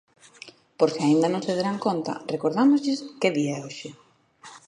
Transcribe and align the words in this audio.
Por 0.79 0.89
se 0.93 1.01
aínda 1.05 1.27
non 1.31 1.43
se 1.45 1.53
deran 1.57 1.77
conta, 1.85 2.13
recordámoslles 2.33 2.99
que 3.21 3.33
día 3.37 3.53
é 3.57 3.61
hoxe. 3.65 3.89